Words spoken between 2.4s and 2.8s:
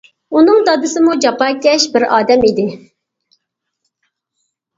ئىدى.